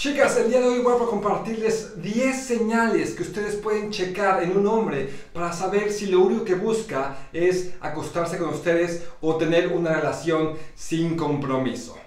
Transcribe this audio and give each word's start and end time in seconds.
Chicas, 0.00 0.34
el 0.38 0.48
día 0.48 0.62
de 0.62 0.66
hoy 0.66 0.78
voy 0.78 0.94
a 0.94 1.06
compartirles 1.06 2.00
10 2.00 2.42
señales 2.42 3.10
que 3.10 3.22
ustedes 3.22 3.56
pueden 3.56 3.90
checar 3.90 4.42
en 4.42 4.56
un 4.56 4.66
hombre 4.66 5.10
para 5.34 5.52
saber 5.52 5.92
si 5.92 6.06
lo 6.06 6.20
único 6.20 6.42
que 6.42 6.54
busca 6.54 7.28
es 7.34 7.72
acostarse 7.82 8.38
con 8.38 8.48
ustedes 8.48 9.02
o 9.20 9.36
tener 9.36 9.68
una 9.68 9.92
relación 9.92 10.54
sin 10.74 11.18
compromiso. 11.18 11.98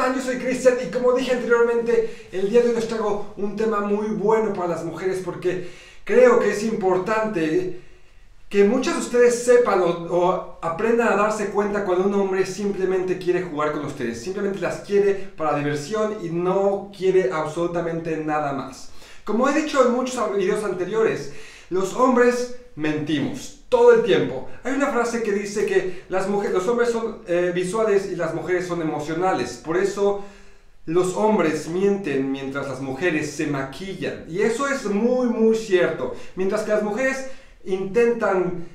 Están? 0.00 0.14
Yo 0.14 0.22
soy 0.22 0.38
Cristian 0.38 0.76
y 0.82 0.90
como 0.90 1.12
dije 1.12 1.32
anteriormente, 1.32 2.28
el 2.32 2.48
día 2.48 2.62
de 2.62 2.70
hoy 2.70 2.74
les 2.74 2.88
traigo 2.88 3.34
un 3.36 3.56
tema 3.56 3.80
muy 3.80 4.08
bueno 4.08 4.52
para 4.52 4.68
las 4.68 4.84
mujeres 4.84 5.20
porque 5.24 5.70
creo 6.04 6.40
que 6.40 6.50
es 6.50 6.62
importante 6.64 7.80
que 8.48 8.64
muchas 8.64 8.94
de 8.94 9.00
ustedes 9.00 9.44
sepan 9.44 9.80
o, 9.82 10.58
aprendan 10.62 11.08
a 11.08 11.16
darse 11.16 11.50
cuenta 11.50 11.84
cuando 11.84 12.08
un 12.08 12.14
hombre 12.14 12.46
simplemente 12.46 13.18
quiere 13.18 13.42
jugar 13.42 13.72
con 13.72 13.84
ustedes, 13.84 14.22
simplemente 14.22 14.58
las 14.60 14.80
quiere 14.80 15.14
para 15.36 15.56
diversión 15.56 16.16
y 16.22 16.30
no 16.30 16.90
quiere 16.96 17.30
absolutamente 17.32 18.16
nada 18.16 18.52
más. 18.52 18.90
Como 19.24 19.48
he 19.48 19.54
dicho 19.54 19.86
en 19.86 19.92
muchos 19.92 20.36
videos 20.36 20.64
anteriores, 20.64 21.32
los 21.68 21.94
hombres 21.94 22.56
mentimos 22.74 23.59
todo 23.70 23.94
el 23.94 24.02
tiempo. 24.02 24.48
Hay 24.64 24.74
una 24.74 24.88
frase 24.88 25.22
que 25.22 25.32
dice 25.32 25.64
que 25.64 26.02
los 26.10 26.68
hombres 26.68 26.90
son 26.90 27.22
eh, 27.26 27.52
visuales 27.54 28.10
y 28.10 28.16
las 28.16 28.34
mujeres 28.34 28.66
son 28.66 28.82
emocionales. 28.82 29.62
Por 29.64 29.78
eso 29.78 30.24
los 30.86 31.14
hombres 31.16 31.68
mienten 31.68 32.30
mientras 32.30 32.68
las 32.68 32.80
mujeres 32.80 33.30
se 33.30 33.46
maquillan. 33.46 34.26
Y 34.28 34.42
eso 34.42 34.68
es 34.68 34.84
muy, 34.86 35.28
muy 35.28 35.56
cierto. 35.56 36.14
Mientras 36.34 36.62
que 36.62 36.72
las 36.72 36.82
mujeres 36.82 37.30
intentan 37.64 38.66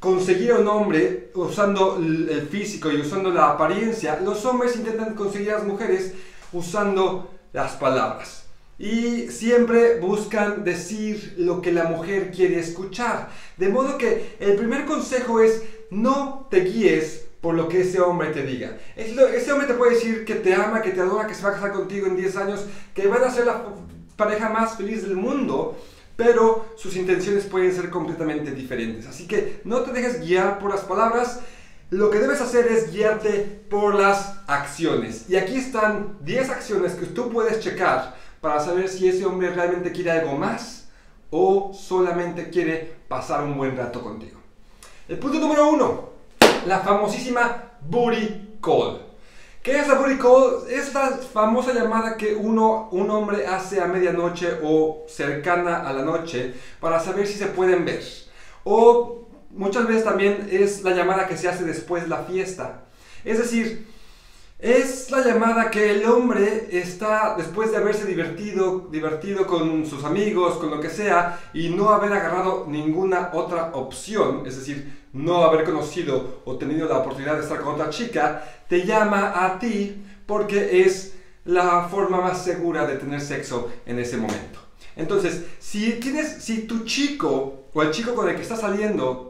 conseguir 0.00 0.52
a 0.52 0.58
un 0.58 0.68
hombre 0.68 1.30
usando 1.34 1.96
el 1.98 2.48
físico 2.50 2.90
y 2.90 3.00
usando 3.00 3.30
la 3.30 3.50
apariencia, 3.50 4.18
los 4.24 4.44
hombres 4.46 4.74
intentan 4.74 5.14
conseguir 5.14 5.50
a 5.50 5.58
las 5.58 5.66
mujeres 5.66 6.14
usando 6.52 7.30
las 7.52 7.72
palabras 7.72 8.47
y 8.78 9.28
siempre 9.28 9.98
buscan 9.98 10.62
decir 10.62 11.34
lo 11.36 11.60
que 11.60 11.72
la 11.72 11.84
mujer 11.84 12.30
quiere 12.30 12.60
escuchar. 12.60 13.30
De 13.56 13.68
modo 13.68 13.98
que 13.98 14.36
el 14.38 14.54
primer 14.54 14.84
consejo 14.84 15.40
es 15.40 15.62
no 15.90 16.46
te 16.50 16.60
guíes 16.60 17.26
por 17.40 17.54
lo 17.54 17.68
que 17.68 17.80
ese 17.82 18.00
hombre 18.00 18.30
te 18.30 18.42
diga. 18.42 18.78
Ese 18.96 19.52
hombre 19.52 19.66
te 19.66 19.74
puede 19.74 19.94
decir 19.94 20.24
que 20.24 20.36
te 20.36 20.54
ama, 20.54 20.82
que 20.82 20.90
te 20.90 21.00
adora, 21.00 21.26
que 21.26 21.34
se 21.34 21.42
va 21.42 21.50
a 21.50 21.54
casar 21.54 21.72
contigo 21.72 22.06
en 22.06 22.16
10 22.16 22.36
años, 22.36 22.66
que 22.94 23.06
van 23.08 23.22
a 23.22 23.30
ser 23.30 23.46
la 23.46 23.64
pareja 24.16 24.48
más 24.48 24.76
feliz 24.76 25.02
del 25.02 25.16
mundo, 25.16 25.78
pero 26.16 26.66
sus 26.76 26.96
intenciones 26.96 27.44
pueden 27.44 27.72
ser 27.72 27.90
completamente 27.90 28.50
diferentes. 28.50 29.06
Así 29.06 29.28
que 29.28 29.60
no 29.64 29.82
te 29.82 29.92
dejes 29.92 30.20
guiar 30.20 30.58
por 30.58 30.70
las 30.70 30.80
palabras. 30.80 31.40
Lo 31.90 32.10
que 32.10 32.18
debes 32.18 32.42
hacer 32.42 32.66
es 32.66 32.92
guiarte 32.92 33.62
por 33.70 33.94
las 33.94 34.40
acciones. 34.46 35.24
Y 35.30 35.36
aquí 35.36 35.56
están 35.56 36.18
10 36.20 36.50
acciones 36.50 36.92
que 36.92 37.06
tú 37.06 37.30
puedes 37.30 37.60
checar 37.60 38.14
para 38.42 38.60
saber 38.60 38.90
si 38.90 39.08
ese 39.08 39.24
hombre 39.24 39.50
realmente 39.54 39.90
quiere 39.90 40.10
algo 40.10 40.36
más 40.36 40.88
o 41.30 41.72
solamente 41.72 42.50
quiere 42.50 42.96
pasar 43.08 43.42
un 43.42 43.56
buen 43.56 43.74
rato 43.74 44.02
contigo. 44.02 44.38
El 45.08 45.18
punto 45.18 45.38
número 45.38 45.70
uno, 45.70 46.10
la 46.66 46.80
famosísima 46.80 47.70
booty 47.80 48.58
call. 48.62 49.00
¿Qué 49.62 49.78
es 49.78 49.88
la 49.88 49.94
booty 49.94 50.18
call? 50.18 50.70
Es 50.70 50.92
la 50.92 51.08
famosa 51.08 51.72
llamada 51.72 52.18
que 52.18 52.34
uno, 52.34 52.90
un 52.92 53.10
hombre 53.10 53.46
hace 53.46 53.80
a 53.80 53.86
medianoche 53.86 54.58
o 54.62 55.06
cercana 55.08 55.88
a 55.88 55.92
la 55.94 56.02
noche 56.02 56.52
para 56.80 57.00
saber 57.00 57.26
si 57.26 57.38
se 57.38 57.46
pueden 57.46 57.86
ver. 57.86 58.02
O 58.64 59.27
muchas 59.50 59.86
veces 59.86 60.04
también 60.04 60.48
es 60.50 60.82
la 60.82 60.94
llamada 60.94 61.26
que 61.26 61.36
se 61.36 61.48
hace 61.48 61.64
después 61.64 62.02
de 62.02 62.08
la 62.08 62.24
fiesta. 62.24 62.84
Es 63.24 63.38
decir, 63.38 63.86
es 64.58 65.10
la 65.12 65.24
llamada 65.24 65.70
que 65.70 65.92
el 65.92 66.04
hombre 66.04 66.68
está, 66.72 67.34
después 67.36 67.70
de 67.70 67.76
haberse 67.76 68.06
divertido, 68.06 68.88
divertido 68.90 69.46
con 69.46 69.86
sus 69.86 70.02
amigos, 70.02 70.56
con 70.56 70.70
lo 70.70 70.80
que 70.80 70.90
sea, 70.90 71.38
y 71.54 71.68
no 71.68 71.90
haber 71.90 72.12
agarrado 72.12 72.66
ninguna 72.68 73.30
otra 73.34 73.70
opción, 73.74 74.42
es 74.46 74.56
decir, 74.56 75.06
no 75.12 75.44
haber 75.44 75.64
conocido 75.64 76.42
o 76.44 76.56
tenido 76.56 76.88
la 76.88 76.98
oportunidad 76.98 77.36
de 77.36 77.42
estar 77.42 77.60
con 77.60 77.74
otra 77.74 77.90
chica, 77.90 78.44
te 78.68 78.84
llama 78.84 79.44
a 79.44 79.60
ti 79.60 80.04
porque 80.26 80.82
es 80.82 81.14
la 81.44 81.88
forma 81.88 82.20
más 82.20 82.44
segura 82.44 82.84
de 82.84 82.96
tener 82.96 83.20
sexo 83.20 83.70
en 83.86 84.00
ese 84.00 84.16
momento. 84.16 84.58
Entonces, 84.96 85.44
si 85.60 85.92
tienes, 85.92 86.42
si 86.42 86.62
tu 86.62 86.84
chico 86.84 87.68
o 87.72 87.82
el 87.82 87.92
chico 87.92 88.14
con 88.14 88.28
el 88.28 88.34
que 88.34 88.42
estás 88.42 88.60
saliendo 88.60 89.27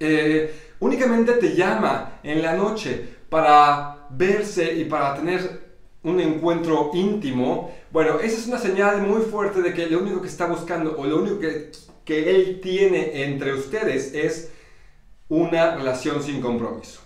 eh, 0.00 0.72
únicamente 0.80 1.34
te 1.34 1.54
llama 1.54 2.20
en 2.22 2.42
la 2.42 2.54
noche 2.54 3.08
para 3.28 4.06
verse 4.10 4.74
y 4.74 4.84
para 4.84 5.14
tener 5.14 5.64
un 6.02 6.20
encuentro 6.20 6.90
íntimo, 6.92 7.74
bueno, 7.90 8.20
esa 8.20 8.36
es 8.36 8.46
una 8.46 8.58
señal 8.58 9.02
muy 9.02 9.22
fuerte 9.22 9.62
de 9.62 9.72
que 9.72 9.86
lo 9.86 10.00
único 10.00 10.20
que 10.20 10.28
está 10.28 10.46
buscando 10.46 10.96
o 10.98 11.06
lo 11.06 11.16
único 11.16 11.38
que, 11.38 11.72
que 12.04 12.30
él 12.30 12.60
tiene 12.62 13.24
entre 13.24 13.54
ustedes 13.54 14.12
es 14.14 14.50
una 15.28 15.74
relación 15.76 16.22
sin 16.22 16.40
compromiso. 16.40 17.00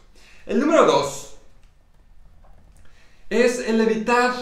El 0.47 0.61
número 0.61 0.85
dos 0.85 1.37
es 3.31 3.61
el 3.69 3.81
evitar 3.81 4.33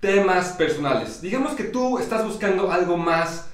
temas 0.00 0.52
personales. 0.52 1.20
Digamos 1.20 1.54
que 1.54 1.64
tú 1.64 1.98
estás 1.98 2.24
buscando 2.24 2.70
algo 2.70 2.96
más 2.96 3.48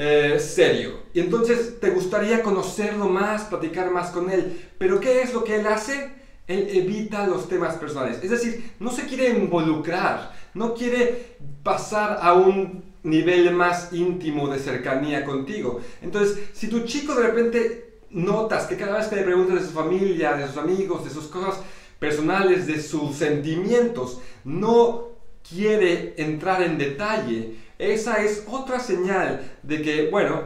eh, 0.00 0.38
serio 0.38 1.08
y 1.12 1.18
entonces 1.18 1.80
te 1.80 1.90
gustaría 1.90 2.44
conocerlo 2.44 3.08
más, 3.08 3.46
platicar 3.46 3.90
más 3.90 4.10
con 4.10 4.30
él, 4.30 4.68
pero 4.78 5.00
¿qué 5.00 5.22
es 5.22 5.34
lo 5.34 5.42
que 5.42 5.56
él 5.56 5.66
hace? 5.66 6.12
Él 6.46 6.68
evita 6.70 7.26
los 7.26 7.48
temas 7.48 7.74
personales. 7.74 8.20
Es 8.22 8.30
decir, 8.30 8.72
no 8.78 8.92
se 8.92 9.06
quiere 9.06 9.30
involucrar, 9.30 10.32
no 10.54 10.74
quiere 10.74 11.36
pasar 11.64 12.20
a 12.22 12.34
un 12.34 12.84
nivel 13.02 13.52
más 13.52 13.92
íntimo 13.92 14.46
de 14.46 14.60
cercanía 14.60 15.24
contigo. 15.24 15.80
Entonces, 16.00 16.38
si 16.52 16.68
tu 16.68 16.84
chico 16.84 17.16
de 17.16 17.26
repente 17.26 17.98
notas 18.10 18.66
que 18.66 18.76
cada 18.76 18.98
vez 18.98 19.08
que 19.08 19.16
le 19.16 19.22
preguntas 19.22 19.60
de 19.60 19.66
su 19.66 19.72
familia, 19.72 20.34
de 20.34 20.46
sus 20.46 20.58
amigos, 20.58 21.04
de 21.04 21.10
sus 21.10 21.26
cosas 21.26 21.60
personales, 21.98 22.68
de 22.68 22.80
sus 22.80 23.16
sentimientos, 23.16 24.20
no 24.44 25.08
quiere 25.48 26.14
entrar 26.16 26.62
en 26.62 26.78
detalle, 26.78 27.56
esa 27.78 28.24
es 28.24 28.44
otra 28.48 28.80
señal 28.80 29.52
de 29.62 29.82
que, 29.82 30.10
bueno, 30.10 30.42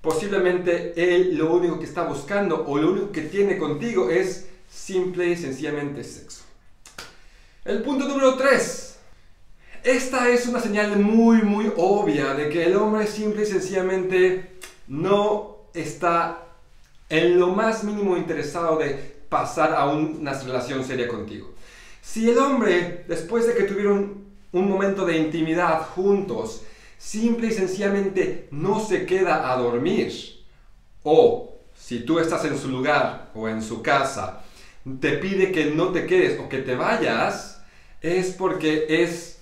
posiblemente 0.00 0.92
él 0.96 1.36
lo 1.36 1.52
único 1.52 1.78
que 1.78 1.84
está 1.84 2.04
buscando 2.04 2.64
o 2.66 2.78
lo 2.78 2.92
único 2.92 3.12
que 3.12 3.22
tiene 3.22 3.58
contigo 3.58 4.08
es 4.08 4.46
simple 4.70 5.26
y 5.28 5.36
sencillamente 5.36 6.04
sexo. 6.04 6.44
El 7.64 7.82
punto 7.82 8.06
número 8.06 8.36
3. 8.36 8.96
Esta 9.82 10.28
es 10.28 10.46
una 10.46 10.60
señal 10.60 10.98
muy, 10.98 11.42
muy 11.42 11.72
obvia 11.76 12.34
de 12.34 12.48
que 12.48 12.64
el 12.64 12.76
hombre 12.76 13.06
simple 13.06 13.42
y 13.42 13.46
sencillamente 13.46 14.58
no 14.88 15.58
está 15.74 16.44
en 17.08 17.38
lo 17.38 17.48
más 17.48 17.84
mínimo 17.84 18.16
interesado 18.16 18.78
de 18.78 19.16
pasar 19.28 19.74
a 19.74 19.86
una 19.86 20.32
relación 20.32 20.84
seria 20.84 21.08
contigo. 21.08 21.52
Si 22.00 22.30
el 22.30 22.38
hombre, 22.38 23.04
después 23.08 23.46
de 23.46 23.54
que 23.54 23.64
tuvieron 23.64 24.24
un 24.52 24.68
momento 24.68 25.04
de 25.04 25.18
intimidad 25.18 25.82
juntos, 25.82 26.62
simple 27.06 27.46
y 27.46 27.52
sencillamente 27.52 28.48
no 28.50 28.80
se 28.80 29.06
queda 29.06 29.52
a 29.52 29.56
dormir, 29.56 30.12
o 31.04 31.56
si 31.72 32.00
tú 32.00 32.18
estás 32.18 32.44
en 32.46 32.58
su 32.58 32.68
lugar 32.68 33.30
o 33.32 33.48
en 33.48 33.62
su 33.62 33.80
casa 33.80 34.42
te 35.00 35.12
pide 35.12 35.52
que 35.52 35.66
no 35.66 35.92
te 35.92 36.04
quedes 36.04 36.40
o 36.40 36.48
que 36.48 36.58
te 36.58 36.74
vayas, 36.74 37.62
es 38.00 38.32
porque 38.32 38.86
es, 38.88 39.38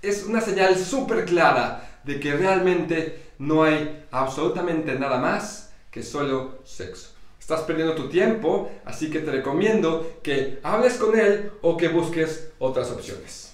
es 0.00 0.24
una 0.24 0.40
señal 0.40 0.78
súper 0.78 1.26
clara 1.26 2.00
de 2.04 2.18
que 2.18 2.36
realmente 2.36 3.32
no 3.38 3.62
hay 3.62 4.06
absolutamente 4.10 4.98
nada 4.98 5.18
más 5.18 5.72
que 5.90 6.02
solo 6.02 6.60
sexo. 6.64 7.10
Estás 7.38 7.60
perdiendo 7.62 7.94
tu 7.94 8.08
tiempo, 8.08 8.70
así 8.86 9.10
que 9.10 9.18
te 9.18 9.30
recomiendo 9.30 10.20
que 10.22 10.58
hables 10.62 10.94
con 10.94 11.18
él 11.18 11.52
o 11.60 11.76
que 11.76 11.88
busques 11.88 12.50
otras 12.58 12.90
opciones. 12.90 13.51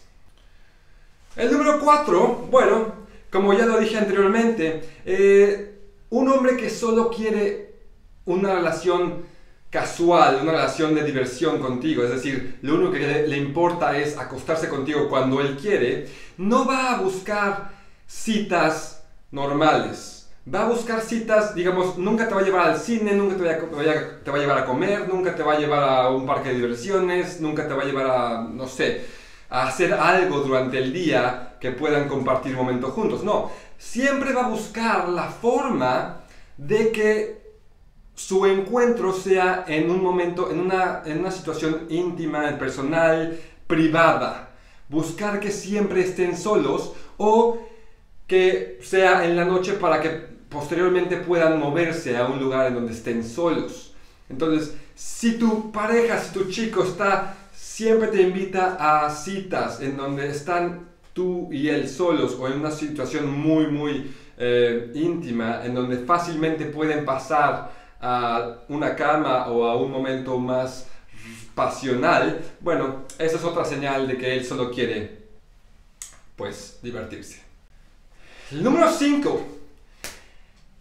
El 1.38 1.52
número 1.52 1.78
4, 1.78 2.48
bueno, 2.50 2.92
como 3.30 3.54
ya 3.54 3.64
lo 3.64 3.78
dije 3.78 3.96
anteriormente, 3.96 4.82
eh, 5.06 5.78
un 6.10 6.28
hombre 6.28 6.56
que 6.56 6.68
solo 6.68 7.10
quiere 7.10 7.76
una 8.24 8.56
relación 8.56 9.22
casual, 9.70 10.40
una 10.42 10.50
relación 10.50 10.96
de 10.96 11.04
diversión 11.04 11.60
contigo, 11.60 12.02
es 12.02 12.10
decir, 12.10 12.58
lo 12.62 12.74
único 12.74 12.90
que 12.90 13.24
le, 13.28 13.36
importa 13.36 13.96
es 13.96 14.18
acostarse 14.18 14.68
contigo 14.68 15.08
cuando 15.08 15.40
él 15.40 15.56
quiere, 15.56 16.08
no 16.38 16.66
va 16.66 16.94
a 16.94 17.00
buscar 17.00 17.70
citas 18.08 19.04
normales. 19.30 20.28
Va 20.52 20.62
a 20.62 20.68
buscar 20.68 21.02
citas, 21.02 21.54
digamos, 21.54 21.98
nunca 21.98 22.26
te 22.26 22.34
va 22.34 22.40
a 22.40 22.44
llevar 22.44 22.70
al 22.70 22.80
cine, 22.80 23.12
nunca 23.12 23.36
te 23.36 23.44
va, 23.44 23.52
a, 23.52 24.24
te 24.24 24.30
va 24.32 24.38
a 24.38 24.40
llevar 24.40 24.58
a 24.58 24.64
comer, 24.64 25.06
nunca 25.06 25.36
te 25.36 25.44
va 25.44 25.52
a 25.52 25.58
llevar 25.60 25.84
a 25.84 26.10
un 26.10 26.26
parque 26.26 26.48
de 26.48 26.56
diversiones, 26.56 27.40
nunca 27.40 27.68
te 27.68 27.74
va 27.74 27.82
a 27.82 27.86
llevar 27.86 28.06
a, 28.06 28.42
no 28.42 28.66
sé, 28.66 29.17
a 29.50 29.66
hacer 29.66 29.94
algo 29.94 30.40
durante 30.40 30.78
el 30.78 30.92
día 30.92 31.56
que 31.60 31.72
puedan 31.72 32.08
compartir 32.08 32.54
momentos 32.54 32.92
juntos. 32.92 33.24
No, 33.24 33.50
siempre 33.76 34.32
va 34.32 34.46
a 34.46 34.48
buscar 34.48 35.08
la 35.08 35.24
forma 35.24 36.20
de 36.56 36.92
que 36.92 37.38
su 38.14 38.46
encuentro 38.46 39.12
sea 39.12 39.64
en 39.66 39.90
un 39.90 40.02
momento, 40.02 40.50
en 40.50 40.60
una, 40.60 41.02
en 41.04 41.20
una 41.20 41.30
situación 41.30 41.86
íntima, 41.88 42.58
personal, 42.58 43.38
privada. 43.66 44.50
Buscar 44.88 45.38
que 45.38 45.50
siempre 45.50 46.00
estén 46.00 46.36
solos 46.36 46.94
o 47.16 47.58
que 48.26 48.80
sea 48.82 49.24
en 49.24 49.36
la 49.36 49.44
noche 49.44 49.74
para 49.74 50.00
que 50.00 50.10
posteriormente 50.48 51.16
puedan 51.18 51.58
moverse 51.58 52.16
a 52.16 52.26
un 52.26 52.40
lugar 52.40 52.66
en 52.66 52.74
donde 52.74 52.92
estén 52.92 53.22
solos. 53.22 53.94
Entonces, 54.28 54.74
si 54.94 55.38
tu 55.38 55.70
pareja, 55.70 56.18
si 56.18 56.32
tu 56.32 56.50
chico 56.50 56.82
está, 56.82 57.36
siempre 57.78 58.08
te 58.08 58.22
invita 58.22 58.76
a 58.80 59.08
citas 59.08 59.80
en 59.80 59.96
donde 59.96 60.28
están 60.28 60.88
tú 61.12 61.48
y 61.52 61.68
él 61.68 61.88
solos 61.88 62.36
o 62.36 62.48
en 62.48 62.54
una 62.54 62.72
situación 62.72 63.30
muy, 63.30 63.68
muy 63.68 64.12
eh, 64.36 64.90
íntima, 64.96 65.64
en 65.64 65.76
donde 65.76 65.98
fácilmente 65.98 66.64
pueden 66.64 67.04
pasar 67.04 67.70
a 68.00 68.62
una 68.68 68.96
cama 68.96 69.46
o 69.46 69.64
a 69.64 69.76
un 69.76 69.92
momento 69.92 70.40
más 70.40 70.88
pasional, 71.54 72.40
bueno, 72.58 73.04
esa 73.16 73.36
es 73.36 73.44
otra 73.44 73.64
señal 73.64 74.08
de 74.08 74.18
que 74.18 74.34
él 74.34 74.44
solo 74.44 74.72
quiere, 74.72 75.26
pues, 76.34 76.80
divertirse. 76.82 77.40
El 78.50 78.64
número 78.64 78.90
5. 78.90 79.46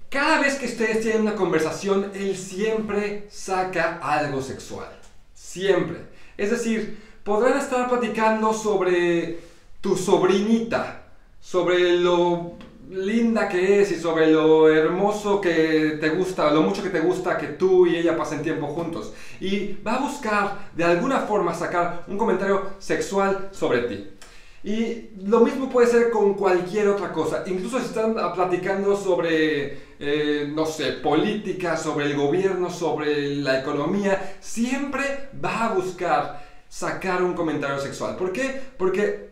Cada 0.10 0.42
vez 0.42 0.56
que 0.56 0.66
ustedes 0.66 1.02
tienen 1.02 1.22
una 1.22 1.36
conversación, 1.36 2.10
él 2.16 2.36
siempre 2.36 3.28
saca 3.30 4.00
algo 4.02 4.42
sexual. 4.42 4.90
Siempre. 5.36 6.17
Es 6.38 6.52
decir, 6.52 6.98
podrán 7.24 7.58
estar 7.58 7.90
platicando 7.90 8.54
sobre 8.54 9.40
tu 9.82 9.98
sobrinita, 9.98 11.04
sobre 11.42 11.98
lo 11.98 12.54
linda 12.90 13.50
que 13.50 13.82
es 13.82 13.92
y 13.92 13.96
sobre 13.96 14.32
lo 14.32 14.70
hermoso 14.70 15.42
que 15.42 15.98
te 16.00 16.10
gusta, 16.10 16.52
lo 16.52 16.62
mucho 16.62 16.82
que 16.82 16.90
te 16.90 17.02
gusta 17.02 17.38
que 17.38 17.48
tú 17.48 17.86
y 17.86 17.98
ella 17.98 18.16
pasen 18.16 18.42
tiempo 18.42 18.68
juntos. 18.68 19.14
Y 19.40 19.74
va 19.86 19.96
a 19.96 20.00
buscar 20.00 20.70
de 20.76 20.84
alguna 20.84 21.22
forma 21.22 21.54
sacar 21.54 22.04
un 22.08 22.18
comentario 22.18 22.62
sexual 22.80 23.50
sobre 23.52 23.80
ti. 23.82 24.17
Y 24.64 25.10
lo 25.26 25.42
mismo 25.42 25.70
puede 25.70 25.88
ser 25.88 26.10
con 26.10 26.34
cualquier 26.34 26.88
otra 26.88 27.12
cosa. 27.14 27.44
Incluso 27.48 27.80
si 27.80 27.86
están 27.86 28.16
platicando 28.34 28.98
sobre, 28.98 29.78
eh, 30.00 30.52
no 30.54 30.66
sé, 30.66 30.94
política, 30.94 31.78
sobre 31.78 32.08
el 32.08 32.16
gobierno, 32.16 32.70
sobre 32.70 33.36
la 33.36 33.60
economía, 33.60 34.38
siempre 34.40 35.30
va 35.44 35.66
a 35.66 35.74
buscar 35.74 36.46
sacar 36.68 37.24
un 37.24 37.34
comentario 37.34 37.80
sexual. 37.80 38.16
¿Por 38.18 38.34
qué? 38.34 38.62
Porque 38.78 39.30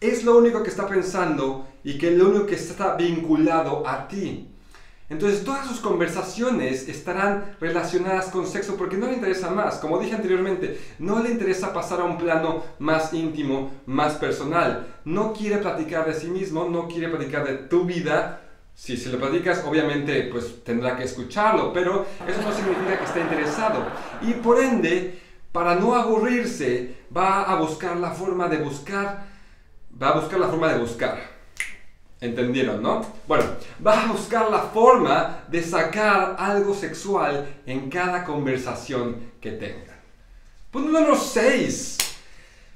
es 0.00 0.24
lo 0.24 0.36
único 0.38 0.62
que 0.62 0.70
está 0.70 0.86
pensando 0.86 1.68
y 1.84 1.98
que 1.98 2.10
lo 2.10 2.28
único 2.28 2.46
que 2.46 2.56
está 2.56 2.96
vinculado 2.96 3.86
a 3.86 4.08
ti. 4.08 4.48
Entonces 5.08 5.44
todas 5.44 5.66
sus 5.66 5.78
conversaciones 5.78 6.88
estarán 6.88 7.56
relacionadas 7.60 8.26
con 8.26 8.46
sexo 8.46 8.76
porque 8.76 8.96
no 8.96 9.06
le 9.06 9.14
interesa 9.14 9.50
más. 9.50 9.76
Como 9.76 9.98
dije 9.98 10.16
anteriormente, 10.16 10.80
no 10.98 11.22
le 11.22 11.30
interesa 11.30 11.72
pasar 11.72 12.00
a 12.00 12.04
un 12.04 12.18
plano 12.18 12.64
más 12.80 13.12
íntimo, 13.12 13.70
más 13.86 14.14
personal. 14.14 14.86
No 15.04 15.32
quiere 15.32 15.58
platicar 15.58 16.06
de 16.06 16.14
sí 16.14 16.26
mismo, 16.26 16.68
no 16.68 16.88
quiere 16.88 17.08
platicar 17.08 17.46
de 17.46 17.54
tu 17.54 17.84
vida. 17.84 18.42
Si 18.74 18.96
se 18.96 19.10
lo 19.10 19.18
platicas, 19.18 19.64
obviamente, 19.64 20.28
pues 20.30 20.64
tendrá 20.64 20.96
que 20.96 21.04
escucharlo, 21.04 21.72
pero 21.72 22.04
eso 22.26 22.42
no 22.42 22.52
significa 22.52 22.98
que 22.98 23.04
esté 23.04 23.20
interesado. 23.20 23.86
Y 24.22 24.32
por 24.34 24.60
ende, 24.60 25.22
para 25.52 25.76
no 25.76 25.94
aburrirse, 25.94 26.96
va 27.16 27.44
a 27.44 27.54
buscar 27.60 27.96
la 27.96 28.10
forma 28.10 28.48
de 28.48 28.58
buscar, 28.58 29.24
va 30.02 30.08
a 30.08 30.20
buscar 30.20 30.40
la 30.40 30.48
forma 30.48 30.72
de 30.72 30.80
buscar. 30.80 31.35
¿Entendieron, 32.20 32.82
no? 32.82 33.04
Bueno, 33.28 33.44
va 33.86 34.02
a 34.02 34.12
buscar 34.12 34.50
la 34.50 34.60
forma 34.60 35.44
de 35.48 35.62
sacar 35.62 36.36
algo 36.38 36.74
sexual 36.74 37.46
en 37.66 37.90
cada 37.90 38.24
conversación 38.24 39.32
que 39.40 39.52
tengan. 39.52 39.96
Punto 40.70 40.90
número 40.90 41.14
6. 41.14 41.98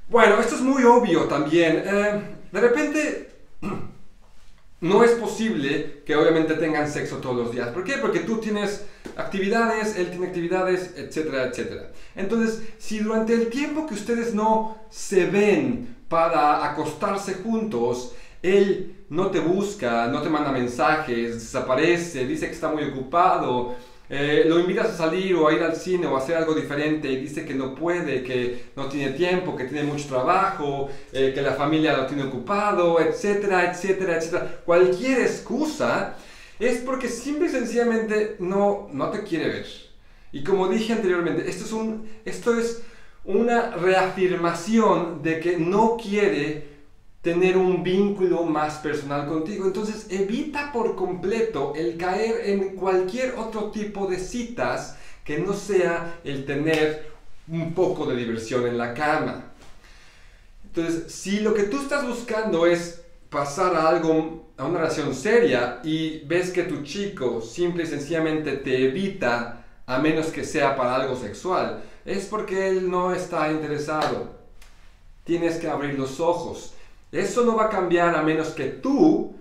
Bueno, 0.08 0.38
esto 0.40 0.56
es 0.56 0.60
muy 0.60 0.84
obvio 0.84 1.24
también. 1.24 1.82
Eh, 1.86 2.22
de 2.52 2.60
repente, 2.60 3.30
no 4.80 5.04
es 5.04 5.12
posible 5.12 6.02
que 6.04 6.16
obviamente 6.16 6.54
tengan 6.54 6.90
sexo 6.90 7.16
todos 7.16 7.36
los 7.36 7.52
días. 7.52 7.68
¿Por 7.68 7.84
qué? 7.84 7.94
Porque 7.94 8.20
tú 8.20 8.38
tienes 8.38 8.84
actividades, 9.16 9.96
él 9.96 10.10
tiene 10.10 10.26
actividades, 10.26 10.94
etcétera, 10.96 11.44
etcétera. 11.44 11.90
Entonces, 12.14 12.62
si 12.78 12.98
durante 12.98 13.32
el 13.32 13.48
tiempo 13.48 13.86
que 13.86 13.94
ustedes 13.94 14.34
no 14.34 14.78
se 14.90 15.26
ven 15.26 15.96
para 16.08 16.70
acostarse 16.70 17.34
juntos, 17.34 18.14
él 18.42 19.04
no 19.08 19.30
te 19.30 19.40
busca, 19.40 20.06
no 20.06 20.22
te 20.22 20.28
manda 20.28 20.52
mensajes, 20.52 21.34
desaparece, 21.34 22.26
dice 22.26 22.46
que 22.46 22.52
está 22.52 22.68
muy 22.68 22.84
ocupado, 22.84 23.74
eh, 24.12 24.44
lo 24.44 24.58
invitas 24.58 24.88
a 24.88 24.96
salir 24.96 25.36
o 25.36 25.46
a 25.46 25.52
ir 25.52 25.62
al 25.62 25.76
cine 25.76 26.06
o 26.08 26.16
a 26.16 26.18
hacer 26.18 26.36
algo 26.36 26.52
diferente 26.52 27.08
y 27.08 27.16
dice 27.16 27.44
que 27.44 27.54
no 27.54 27.76
puede, 27.76 28.24
que 28.24 28.70
no 28.74 28.86
tiene 28.88 29.12
tiempo, 29.12 29.54
que 29.54 29.64
tiene 29.64 29.84
mucho 29.84 30.08
trabajo, 30.08 30.88
eh, 31.12 31.30
que 31.32 31.40
la 31.42 31.52
familia 31.52 31.96
lo 31.96 32.06
tiene 32.06 32.24
ocupado, 32.24 33.00
etcétera, 33.00 33.70
etcétera, 33.70 34.16
etcétera. 34.16 34.62
Cualquier 34.64 35.20
excusa 35.20 36.16
es 36.58 36.78
porque 36.78 37.08
simple 37.08 37.46
y 37.46 37.50
sencillamente 37.50 38.34
no, 38.40 38.88
no 38.92 39.10
te 39.10 39.22
quiere 39.22 39.48
ver. 39.48 39.66
Y 40.32 40.42
como 40.42 40.66
dije 40.66 40.92
anteriormente, 40.92 41.48
esto 41.48 41.64
es, 41.64 41.72
un, 41.72 42.08
esto 42.24 42.58
es 42.58 42.82
una 43.24 43.76
reafirmación 43.76 45.22
de 45.22 45.38
que 45.38 45.56
no 45.56 45.96
quiere 45.96 46.69
tener 47.22 47.56
un 47.56 47.82
vínculo 47.82 48.44
más 48.44 48.78
personal 48.78 49.26
contigo. 49.26 49.66
Entonces 49.66 50.06
evita 50.10 50.72
por 50.72 50.96
completo 50.96 51.72
el 51.76 51.96
caer 51.96 52.48
en 52.48 52.76
cualquier 52.76 53.34
otro 53.36 53.70
tipo 53.70 54.06
de 54.06 54.18
citas 54.18 54.96
que 55.24 55.38
no 55.38 55.52
sea 55.52 56.20
el 56.24 56.44
tener 56.46 57.10
un 57.48 57.74
poco 57.74 58.06
de 58.06 58.16
diversión 58.16 58.66
en 58.66 58.78
la 58.78 58.94
cama. 58.94 59.44
Entonces, 60.64 61.12
si 61.12 61.40
lo 61.40 61.52
que 61.52 61.64
tú 61.64 61.78
estás 61.78 62.06
buscando 62.06 62.64
es 62.64 63.02
pasar 63.28 63.74
a 63.74 63.88
algo, 63.88 64.52
a 64.56 64.64
una 64.64 64.78
relación 64.78 65.14
seria 65.14 65.80
y 65.82 66.20
ves 66.20 66.50
que 66.50 66.62
tu 66.62 66.82
chico 66.82 67.40
simple 67.40 67.82
y 67.82 67.86
sencillamente 67.86 68.52
te 68.56 68.86
evita 68.86 69.64
a 69.86 69.98
menos 69.98 70.26
que 70.26 70.44
sea 70.44 70.76
para 70.76 70.94
algo 70.94 71.16
sexual, 71.16 71.82
es 72.04 72.26
porque 72.26 72.68
él 72.68 72.88
no 72.88 73.12
está 73.12 73.50
interesado. 73.50 74.38
Tienes 75.24 75.56
que 75.56 75.68
abrir 75.68 75.98
los 75.98 76.20
ojos. 76.20 76.74
Eso 77.12 77.44
no 77.44 77.56
va 77.56 77.66
a 77.66 77.70
cambiar 77.70 78.14
a 78.14 78.22
menos 78.22 78.48
que 78.48 78.66
tú 78.66 79.34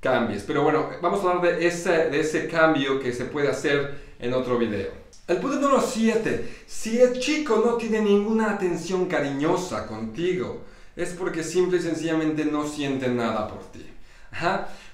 cambies. 0.00 0.44
Pero 0.44 0.62
bueno, 0.62 0.90
vamos 1.02 1.24
a 1.24 1.30
hablar 1.30 1.58
de 1.58 1.66
ese, 1.66 2.10
de 2.10 2.20
ese 2.20 2.48
cambio 2.48 3.00
que 3.00 3.12
se 3.12 3.24
puede 3.24 3.48
hacer 3.48 4.14
en 4.18 4.32
otro 4.32 4.58
video. 4.58 4.90
El 5.26 5.38
punto 5.38 5.60
número 5.60 5.82
7. 5.82 6.62
Si 6.66 7.00
el 7.00 7.18
chico 7.18 7.62
no 7.64 7.74
tiene 7.74 8.00
ninguna 8.00 8.52
atención 8.52 9.06
cariñosa 9.06 9.86
contigo, 9.86 10.62
es 10.96 11.10
porque 11.10 11.42
simple 11.44 11.78
y 11.78 11.82
sencillamente 11.82 12.44
no 12.44 12.66
siente 12.66 13.08
nada 13.08 13.46
por 13.46 13.62
ti. 13.70 13.86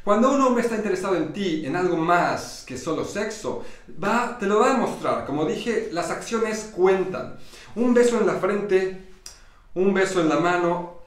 Cuando 0.04 0.32
un 0.32 0.40
hombre 0.40 0.62
está 0.62 0.76
interesado 0.76 1.16
en 1.16 1.32
ti, 1.32 1.64
en 1.64 1.76
algo 1.76 1.96
más 1.96 2.64
que 2.66 2.76
solo 2.76 3.04
sexo, 3.04 3.64
va, 4.02 4.36
te 4.38 4.46
lo 4.46 4.60
va 4.60 4.70
a 4.70 4.74
demostrar. 4.74 5.24
Como 5.24 5.46
dije, 5.46 5.88
las 5.92 6.10
acciones 6.10 6.70
cuentan. 6.74 7.36
Un 7.74 7.94
beso 7.94 8.20
en 8.20 8.26
la 8.26 8.34
frente, 8.34 9.00
un 9.74 9.94
beso 9.94 10.20
en 10.20 10.28
la 10.28 10.40
mano, 10.40 11.03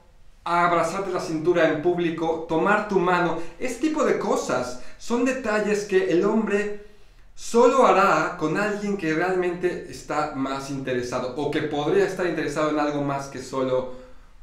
abrazarte 0.48 1.10
la 1.10 1.20
cintura 1.20 1.68
en 1.68 1.82
público, 1.82 2.46
tomar 2.48 2.88
tu 2.88 2.98
mano, 2.98 3.38
este 3.58 3.88
tipo 3.88 4.04
de 4.04 4.18
cosas 4.18 4.82
son 4.98 5.24
detalles 5.24 5.84
que 5.84 6.10
el 6.10 6.24
hombre 6.24 6.86
solo 7.34 7.86
hará 7.86 8.36
con 8.38 8.56
alguien 8.56 8.96
que 8.96 9.14
realmente 9.14 9.86
está 9.90 10.32
más 10.34 10.70
interesado 10.70 11.34
o 11.36 11.50
que 11.50 11.62
podría 11.62 12.06
estar 12.06 12.26
interesado 12.26 12.70
en 12.70 12.78
algo 12.78 13.02
más 13.02 13.26
que 13.26 13.42
solo 13.42 13.92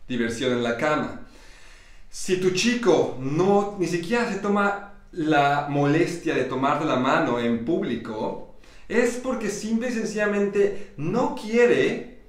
diversión 0.07 0.53
en 0.53 0.63
la 0.63 0.77
cama. 0.77 1.21
Si 2.09 2.37
tu 2.37 2.51
chico 2.51 3.17
no 3.19 3.75
ni 3.79 3.87
siquiera 3.87 4.31
se 4.31 4.39
toma 4.39 4.93
la 5.11 5.67
molestia 5.69 6.35
de 6.35 6.43
tomarte 6.43 6.85
la 6.85 6.97
mano 6.97 7.39
en 7.39 7.65
público, 7.65 8.55
es 8.87 9.15
porque 9.15 9.49
simple 9.49 9.89
y 9.89 9.93
sencillamente 9.93 10.93
no 10.97 11.35
quiere 11.35 12.19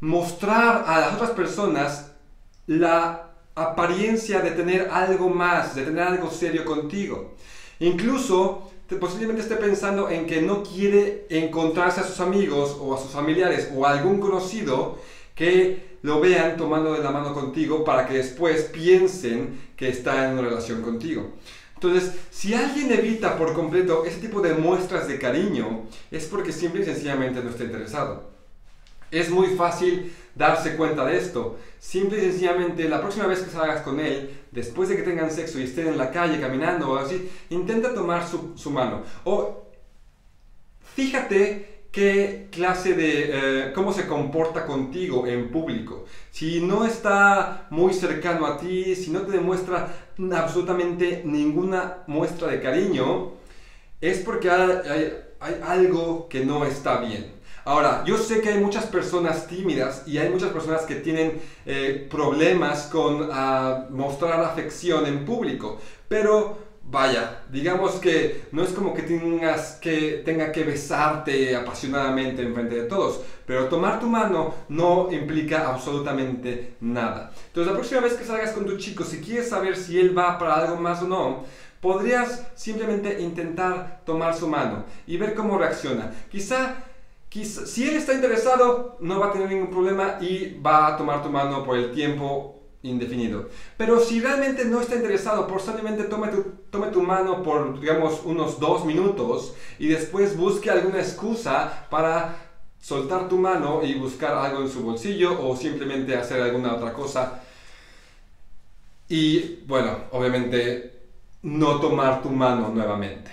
mostrar 0.00 0.84
a 0.86 1.00
las 1.00 1.14
otras 1.14 1.30
personas 1.30 2.10
la 2.66 3.30
apariencia 3.54 4.40
de 4.40 4.50
tener 4.50 4.88
algo 4.90 5.28
más, 5.28 5.74
de 5.74 5.82
tener 5.82 6.02
algo 6.02 6.30
serio 6.30 6.64
contigo. 6.64 7.34
Incluso 7.80 8.70
posiblemente 8.96 9.42
esté 9.42 9.56
pensando 9.56 10.08
en 10.08 10.26
que 10.26 10.42
no 10.42 10.62
quiere 10.62 11.26
encontrarse 11.30 12.00
a 12.00 12.04
sus 12.04 12.20
amigos 12.20 12.76
o 12.80 12.94
a 12.94 13.00
sus 13.00 13.10
familiares 13.10 13.70
o 13.74 13.86
a 13.86 13.90
algún 13.90 14.20
conocido 14.20 14.98
que 15.34 15.94
lo 16.02 16.20
vean 16.20 16.56
tomando 16.56 16.92
de 16.92 17.02
la 17.02 17.10
mano 17.10 17.34
contigo 17.34 17.82
para 17.82 18.06
que 18.06 18.14
después 18.14 18.64
piensen 18.64 19.58
que 19.76 19.88
está 19.88 20.26
en 20.26 20.38
una 20.38 20.48
relación 20.48 20.82
contigo. 20.82 21.32
Entonces, 21.74 22.12
si 22.30 22.54
alguien 22.54 22.92
evita 22.92 23.36
por 23.36 23.52
completo 23.52 24.04
ese 24.04 24.18
tipo 24.18 24.40
de 24.40 24.54
muestras 24.54 25.08
de 25.08 25.18
cariño, 25.18 25.86
es 26.10 26.26
porque 26.26 26.52
simple 26.52 26.82
y 26.82 26.84
sencillamente 26.84 27.42
no 27.42 27.50
está 27.50 27.64
interesado. 27.64 28.33
Es 29.10 29.30
muy 29.30 29.48
fácil 29.48 30.12
darse 30.34 30.76
cuenta 30.76 31.04
de 31.04 31.16
esto. 31.16 31.56
Simple 31.78 32.18
y 32.18 32.30
sencillamente, 32.30 32.88
la 32.88 33.00
próxima 33.00 33.26
vez 33.26 33.40
que 33.40 33.50
salgas 33.50 33.82
con 33.82 34.00
él, 34.00 34.30
después 34.50 34.88
de 34.88 34.96
que 34.96 35.02
tengan 35.02 35.30
sexo 35.30 35.60
y 35.60 35.64
estén 35.64 35.88
en 35.88 35.98
la 35.98 36.10
calle 36.10 36.40
caminando 36.40 36.92
o 36.92 36.96
así, 36.96 37.28
intenta 37.50 37.94
tomar 37.94 38.24
su, 38.26 38.70
mano. 38.70 39.02
O 39.24 39.66
fíjate 40.94 41.84
qué 41.92 42.48
clase 42.50 42.94
de, 42.94 43.30
eh, 43.68 43.72
cómo 43.74 43.92
se 43.92 44.06
comporta 44.06 44.66
contigo 44.66 45.26
en 45.26 45.50
público. 45.50 46.06
Si 46.30 46.60
no 46.60 46.84
está 46.84 47.68
muy 47.70 47.92
cercano 47.92 48.46
a 48.46 48.58
ti, 48.58 48.96
si 48.96 49.10
no 49.10 49.20
te 49.22 49.32
demuestra 49.32 50.08
absolutamente 50.32 51.22
ninguna 51.24 51.98
muestra 52.06 52.48
de 52.48 52.60
cariño, 52.60 53.32
es 54.00 54.18
porque 54.18 54.50
hay, 54.50 55.12
algo 55.62 56.28
que 56.28 56.44
no 56.44 56.64
está 56.64 56.98
bien. 57.00 57.32
Ahora, 57.64 58.02
yo 58.04 58.18
sé 58.18 58.42
que 58.42 58.50
hay 58.50 58.58
muchas 58.58 58.84
personas 58.86 59.46
tímidas 59.46 60.02
y 60.06 60.18
hay 60.18 60.28
muchas 60.28 60.50
personas 60.50 60.82
que 60.82 60.96
tienen 60.96 61.40
eh, 61.64 62.06
problemas 62.10 62.82
con 62.92 63.30
ah, 63.32 63.86
mostrar 63.90 64.40
afección 64.42 65.06
en 65.06 65.24
público, 65.24 65.80
pero 66.06 66.58
vaya, 66.82 67.42
digamos 67.50 67.92
que 67.92 68.44
no 68.52 68.62
es 68.62 68.70
como 68.70 68.92
que 68.92 69.02
tengas 69.02 69.76
que 69.80 70.22
tenga 70.26 70.52
que 70.52 70.64
besarte 70.64 71.56
apasionadamente 71.56 72.42
en 72.42 72.54
frente 72.54 72.74
de 72.74 72.82
todos, 72.82 73.22
pero 73.46 73.68
tomar 73.68 73.98
tu 73.98 74.08
mano 74.08 74.54
no 74.68 75.10
implica 75.10 75.66
absolutamente 75.66 76.76
nada. 76.80 77.32
Entonces, 77.46 77.72
la 77.72 77.78
próxima 77.78 78.02
vez 78.02 78.12
que 78.12 78.24
salgas 78.26 78.52
con 78.52 78.66
tu 78.66 78.76
chico, 78.76 79.04
si 79.04 79.22
quieres 79.22 79.48
saber 79.48 79.76
si 79.76 79.98
él 79.98 80.16
va 80.16 80.38
para 80.38 80.56
algo 80.56 80.76
más 80.76 81.02
o 81.02 81.08
no, 81.08 81.44
podrías 81.80 82.46
simplemente 82.54 83.20
intentar 83.22 84.02
tomar 84.04 84.34
su 84.34 84.48
mano 84.48 84.84
y 85.06 85.16
ver 85.16 85.34
cómo 85.34 85.56
reacciona. 85.56 86.12
Quizá 86.30 86.76
Si 87.42 87.88
él 87.88 87.96
está 87.96 88.14
interesado, 88.14 88.96
no 89.00 89.18
va 89.18 89.26
a 89.26 89.32
tener 89.32 89.48
ningún 89.48 89.70
problema 89.70 90.18
y 90.20 90.60
va 90.60 90.86
a 90.86 90.96
tomar 90.96 91.20
tu 91.20 91.30
mano 91.30 91.64
por 91.64 91.76
el 91.76 91.90
tiempo 91.90 92.60
indefinido. 92.82 93.48
Pero 93.76 93.98
si 93.98 94.20
realmente 94.20 94.64
no 94.66 94.80
está 94.80 94.94
interesado, 94.94 95.48
posiblemente 95.48 96.04
tome 96.04 96.28
tu, 96.28 96.44
tome 96.70 96.88
tu 96.88 97.02
mano 97.02 97.42
por, 97.42 97.80
digamos, 97.80 98.20
unos 98.24 98.60
dos 98.60 98.84
minutos 98.84 99.54
y 99.80 99.88
después 99.88 100.36
busque 100.36 100.70
alguna 100.70 101.00
excusa 101.00 101.86
para 101.90 102.36
soltar 102.80 103.28
tu 103.28 103.36
mano 103.36 103.82
y 103.82 103.94
buscar 103.94 104.36
algo 104.36 104.60
en 104.60 104.68
su 104.68 104.84
bolsillo 104.84 105.44
o 105.44 105.56
simplemente 105.56 106.16
hacer 106.16 106.40
alguna 106.40 106.74
otra 106.74 106.92
cosa. 106.92 107.42
Y 109.08 109.56
bueno, 109.66 110.04
obviamente 110.12 110.92
no 111.42 111.80
tomar 111.80 112.22
tu 112.22 112.30
mano 112.30 112.68
nuevamente. 112.68 113.30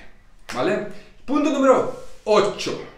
¿Vale? 0.55 0.87
Punto 1.23 1.51
número 1.51 1.93
8. 2.23 2.90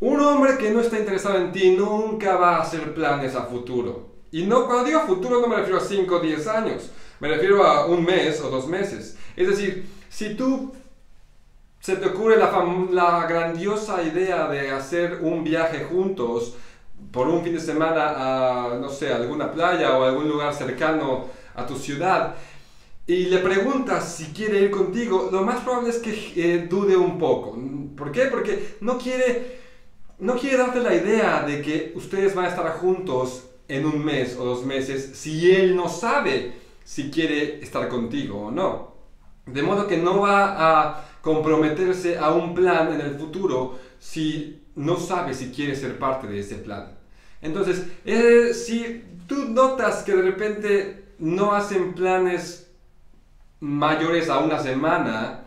Un 0.00 0.20
hombre 0.20 0.58
que 0.58 0.70
no 0.70 0.80
está 0.80 0.98
interesado 0.98 1.38
en 1.38 1.52
ti 1.52 1.70
nunca 1.76 2.36
va 2.36 2.56
a 2.56 2.62
hacer 2.62 2.94
planes 2.94 3.34
a 3.34 3.42
futuro. 3.42 4.16
Y 4.30 4.44
no, 4.44 4.66
cuando 4.66 4.84
digo 4.84 5.00
futuro 5.00 5.40
no 5.40 5.46
me 5.46 5.56
refiero 5.56 5.78
a 5.78 5.84
5 5.84 6.14
o 6.14 6.20
10 6.20 6.46
años, 6.48 6.90
me 7.20 7.28
refiero 7.28 7.64
a 7.64 7.86
un 7.86 8.04
mes 8.04 8.40
o 8.42 8.50
dos 8.50 8.66
meses. 8.66 9.16
Es 9.36 9.48
decir, 9.48 9.88
si 10.08 10.34
tú 10.34 10.72
se 11.80 11.96
te 11.96 12.06
ocurre 12.06 12.36
la, 12.36 13.26
grandiosa 13.28 14.02
idea 14.02 14.48
de 14.48 14.70
hacer 14.70 15.20
un 15.22 15.44
viaje 15.44 15.84
juntos 15.84 16.54
por 17.12 17.28
un 17.28 17.44
fin 17.44 17.54
de 17.54 17.60
semana 17.60 18.14
a, 18.16 18.78
no 18.80 18.88
sé, 18.88 19.12
alguna 19.12 19.52
playa 19.52 19.96
o 19.96 20.02
algún 20.02 20.28
lugar 20.28 20.52
cercano 20.52 21.26
a 21.54 21.64
tu 21.64 21.76
ciudad, 21.76 22.34
y 23.06 23.26
le 23.26 23.38
preguntas 23.38 24.16
si 24.16 24.32
quiere 24.32 24.62
ir 24.62 24.70
contigo, 24.72 25.28
lo 25.30 25.42
más 25.42 25.60
probable 25.60 25.90
es 25.90 25.98
que 25.98 26.32
eh, 26.34 26.66
dude 26.68 26.96
un 26.96 27.18
poco. 27.18 27.56
¿Por 27.96 28.10
qué? 28.10 28.24
Porque 28.24 28.76
no 28.80 28.98
quiere, 28.98 29.60
no 30.18 30.36
quiere 30.36 30.56
darte 30.56 30.80
la 30.80 30.94
idea 30.94 31.42
de 31.42 31.60
que 31.60 31.92
ustedes 31.94 32.34
van 32.34 32.46
a 32.46 32.48
estar 32.48 32.68
juntos 32.78 33.44
en 33.68 33.84
un 33.84 34.04
mes 34.04 34.36
o 34.38 34.44
dos 34.44 34.64
meses 34.64 35.10
si 35.14 35.50
él 35.50 35.76
no 35.76 35.88
sabe 35.88 36.54
si 36.84 37.10
quiere 37.10 37.62
estar 37.62 37.88
contigo 37.88 38.46
o 38.46 38.50
no. 38.50 38.94
De 39.46 39.62
modo 39.62 39.86
que 39.86 39.96
no 39.96 40.20
va 40.20 40.54
a 40.56 41.04
comprometerse 41.20 42.18
a 42.18 42.30
un 42.30 42.54
plan 42.54 42.92
en 42.92 43.00
el 43.00 43.16
futuro 43.16 43.78
si 43.98 44.62
no 44.76 44.96
sabe 44.96 45.34
si 45.34 45.50
quiere 45.50 45.74
ser 45.74 45.98
parte 45.98 46.26
de 46.26 46.40
ese 46.40 46.56
plan. 46.56 46.96
Entonces, 47.42 47.86
eh, 48.04 48.54
si 48.54 49.04
tú 49.26 49.46
notas 49.48 50.02
que 50.02 50.14
de 50.14 50.22
repente 50.22 51.04
no 51.18 51.52
hacen 51.52 51.94
planes 51.94 52.70
mayores 53.60 54.28
a 54.28 54.38
una 54.38 54.58
semana, 54.58 55.45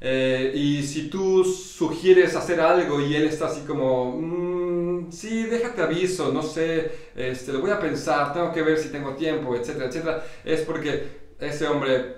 eh, 0.00 0.52
y 0.54 0.82
si 0.82 1.08
tú 1.08 1.44
sugieres 1.44 2.34
hacer 2.34 2.60
algo 2.60 3.00
y 3.00 3.14
él 3.14 3.26
está 3.26 3.46
así 3.46 3.60
como, 3.66 4.16
mm, 4.16 5.12
sí, 5.12 5.44
déjate 5.44 5.82
aviso, 5.82 6.32
no 6.32 6.42
sé, 6.42 6.90
este, 7.14 7.52
lo 7.52 7.60
voy 7.60 7.70
a 7.70 7.78
pensar, 7.78 8.32
tengo 8.32 8.52
que 8.52 8.62
ver 8.62 8.78
si 8.78 8.88
tengo 8.88 9.14
tiempo, 9.14 9.54
etcétera, 9.54 9.86
etcétera, 9.86 10.24
es 10.44 10.62
porque 10.62 11.20
ese 11.38 11.66
hombre 11.66 12.16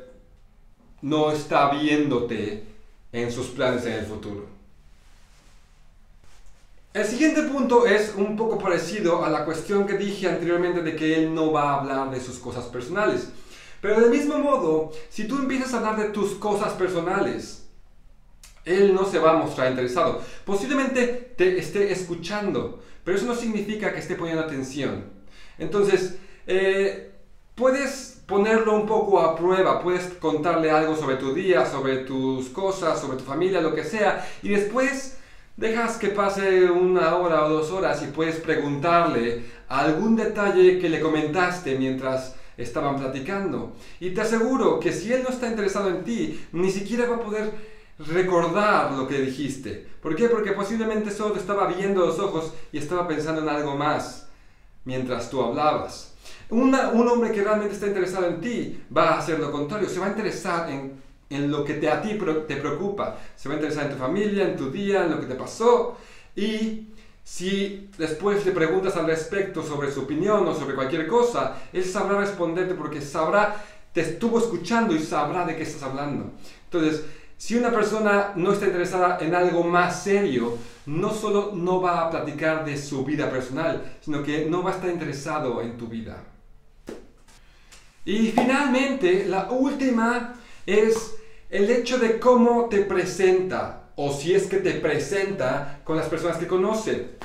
no 1.02 1.32
está 1.32 1.70
viéndote 1.70 2.62
en 3.12 3.32
sus 3.32 3.48
planes 3.48 3.84
en 3.86 3.94
el 3.94 4.06
futuro. 4.06 4.46
El 6.94 7.06
siguiente 7.06 7.42
punto 7.44 7.86
es 7.86 8.12
un 8.16 8.36
poco 8.36 8.58
parecido 8.58 9.24
a 9.24 9.30
la 9.30 9.44
cuestión 9.44 9.86
que 9.86 9.96
dije 9.96 10.28
anteriormente 10.28 10.82
de 10.82 10.94
que 10.94 11.14
él 11.14 11.34
no 11.34 11.50
va 11.50 11.70
a 11.70 11.80
hablar 11.80 12.10
de 12.10 12.20
sus 12.20 12.38
cosas 12.38 12.66
personales. 12.66 13.30
Pero 13.80 13.98
del 13.98 14.10
mismo 14.10 14.38
modo, 14.38 14.92
si 15.08 15.26
tú 15.26 15.38
empiezas 15.38 15.72
a 15.72 15.78
hablar 15.78 15.96
de 15.96 16.10
tus 16.10 16.34
cosas 16.34 16.74
personales, 16.74 17.61
él 18.64 18.94
no 18.94 19.04
se 19.04 19.18
va 19.18 19.32
a 19.32 19.36
mostrar 19.36 19.70
interesado. 19.70 20.20
Posiblemente 20.44 21.34
te 21.36 21.58
esté 21.58 21.92
escuchando, 21.92 22.82
pero 23.04 23.16
eso 23.16 23.26
no 23.26 23.34
significa 23.34 23.92
que 23.92 23.98
esté 23.98 24.14
poniendo 24.14 24.42
atención. 24.42 25.04
Entonces, 25.58 26.16
eh, 26.46 27.12
puedes 27.54 28.22
ponerlo 28.26 28.74
un 28.74 28.86
poco 28.86 29.20
a 29.20 29.36
prueba, 29.36 29.82
puedes 29.82 30.04
contarle 30.14 30.70
algo 30.70 30.96
sobre 30.96 31.16
tu 31.16 31.34
día, 31.34 31.66
sobre 31.66 31.98
tus 31.98 32.48
cosas, 32.48 33.00
sobre 33.00 33.18
tu 33.18 33.24
familia, 33.24 33.60
lo 33.60 33.74
que 33.74 33.84
sea, 33.84 34.26
y 34.42 34.48
después 34.48 35.18
dejas 35.56 35.98
que 35.98 36.08
pase 36.08 36.70
una 36.70 37.16
hora 37.16 37.44
o 37.44 37.50
dos 37.50 37.70
horas 37.70 38.02
y 38.02 38.06
puedes 38.06 38.36
preguntarle 38.36 39.44
algún 39.68 40.16
detalle 40.16 40.78
que 40.78 40.88
le 40.88 41.00
comentaste 41.00 41.76
mientras 41.78 42.36
estaban 42.56 42.96
platicando. 42.96 43.74
Y 44.00 44.10
te 44.10 44.22
aseguro 44.22 44.80
que 44.80 44.92
si 44.92 45.12
él 45.12 45.22
no 45.22 45.30
está 45.30 45.48
interesado 45.48 45.88
en 45.90 46.04
ti, 46.04 46.46
ni 46.52 46.70
siquiera 46.70 47.08
va 47.08 47.16
a 47.16 47.22
poder 47.22 47.71
recordar 47.98 48.92
lo 48.92 49.06
que 49.06 49.20
dijiste. 49.20 49.86
¿Por 50.00 50.16
qué? 50.16 50.28
Porque 50.28 50.52
posiblemente 50.52 51.10
solo 51.10 51.36
estaba 51.36 51.66
viendo 51.66 52.06
los 52.06 52.18
ojos 52.18 52.52
y 52.72 52.78
estaba 52.78 53.06
pensando 53.06 53.42
en 53.42 53.48
algo 53.48 53.76
más 53.76 54.28
mientras 54.84 55.30
tú 55.30 55.42
hablabas. 55.42 56.14
un 56.50 56.74
hombre 56.74 57.32
que 57.32 57.42
realmente 57.42 57.74
está 57.74 57.86
interesado 57.86 58.26
en 58.26 58.40
ti 58.40 58.82
va 58.94 59.10
a 59.10 59.18
hacer 59.18 59.38
lo 59.38 59.50
contrario, 59.50 59.88
se 59.88 60.00
va 60.00 60.06
a 60.06 60.10
interesar 60.10 60.70
en, 60.70 61.00
en 61.30 61.50
lo 61.50 61.64
que 61.64 61.74
te, 61.74 61.88
a 61.88 62.02
ti 62.02 62.18
te 62.46 62.56
preocupa, 62.56 63.16
se 63.36 63.48
va 63.48 63.54
a 63.54 63.58
interesar 63.58 63.86
en 63.86 63.92
tu 63.92 63.98
familia, 63.98 64.44
en 64.44 64.56
tu 64.56 64.70
día, 64.70 65.04
en 65.04 65.12
lo 65.12 65.20
que 65.20 65.26
te 65.26 65.34
pasó 65.34 65.96
y 66.36 66.88
si 67.24 67.88
después 67.98 68.44
le 68.44 68.52
preguntas 68.52 68.96
al 68.96 69.06
respecto 69.06 69.62
sobre 69.62 69.90
su 69.90 70.02
opinión 70.02 70.46
o 70.46 70.54
sobre 70.54 70.74
cualquier 70.74 71.06
cosa, 71.06 71.56
él 71.72 71.84
sabrá 71.84 72.18
responderte 72.18 72.74
porque 72.74 73.00
sabrá, 73.00 73.64
te 73.92 74.00
estuvo 74.00 74.38
escuchando 74.38 74.94
y 74.94 74.98
sabrá 74.98 75.46
de 75.46 75.56
qué 75.56 75.62
estás 75.62 75.84
hablando. 75.84 76.32
Entonces, 76.64 77.04
si 77.42 77.56
una 77.56 77.72
persona 77.72 78.34
no 78.36 78.52
está 78.52 78.66
interesada 78.66 79.18
en 79.20 79.34
algo 79.34 79.64
más 79.64 80.04
serio, 80.04 80.56
no 80.86 81.12
solo 81.12 81.50
no 81.52 81.80
va 81.80 82.02
a 82.02 82.08
platicar 82.08 82.64
de 82.64 82.78
su 82.78 83.04
vida 83.04 83.28
personal, 83.28 83.96
sino 84.00 84.22
que 84.22 84.46
no 84.46 84.62
va 84.62 84.70
a 84.70 84.74
estar 84.74 84.88
interesado 84.88 85.60
en 85.60 85.76
tu 85.76 85.88
vida. 85.88 86.22
Y 88.04 88.28
finalmente, 88.28 89.26
la 89.26 89.50
última 89.50 90.34
es 90.66 91.16
el 91.50 91.68
hecho 91.68 91.98
de 91.98 92.20
cómo 92.20 92.68
te 92.68 92.82
presenta, 92.82 93.90
o 93.96 94.12
si 94.12 94.34
es 94.34 94.46
que 94.46 94.58
te 94.58 94.74
presenta 94.74 95.80
con 95.82 95.96
las 95.96 96.06
personas 96.06 96.36
que 96.36 96.46
conoce. 96.46 97.16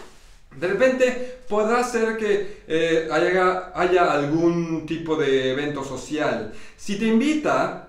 De 0.60 0.68
repente 0.68 1.42
podrá 1.48 1.84
ser 1.84 2.18
que 2.18 2.64
eh, 2.68 3.08
haya, 3.12 3.72
haya 3.76 4.12
algún 4.14 4.88
tipo 4.88 5.16
de 5.16 5.52
evento 5.52 5.84
social. 5.84 6.54
Si 6.76 6.98
te 6.98 7.06
invita, 7.06 7.87